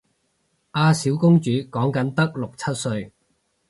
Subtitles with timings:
[0.71, 3.13] 阿小公主講緊得六七歲